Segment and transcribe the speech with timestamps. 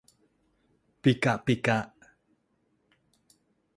[1.01, 1.79] ปิกะปิกะ